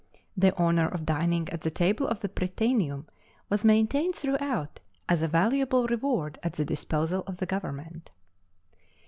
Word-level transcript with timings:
The 0.35 0.51
honor 0.57 0.87
of 0.87 1.05
dining 1.05 1.47
at 1.49 1.61
the 1.61 1.69
table 1.69 2.07
of 2.07 2.21
the 2.21 2.27
Prytaneum 2.27 3.05
was 3.51 3.63
maintained 3.63 4.15
throughout 4.15 4.79
as 5.07 5.21
a 5.21 5.27
valuable 5.27 5.85
reward 5.85 6.39
at 6.41 6.53
the 6.53 6.65
disposal 6.65 7.23
of 7.27 7.37
the 7.37 7.45
government. 7.45 8.09